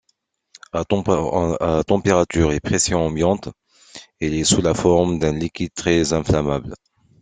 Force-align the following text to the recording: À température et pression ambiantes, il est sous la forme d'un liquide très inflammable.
À 0.73 0.83
température 0.83 2.51
et 2.53 2.59
pression 2.59 3.05
ambiantes, 3.05 3.49
il 4.19 4.33
est 4.33 4.43
sous 4.45 4.63
la 4.63 4.73
forme 4.73 5.19
d'un 5.19 5.33
liquide 5.33 5.75
très 5.75 6.11
inflammable. 6.13 6.73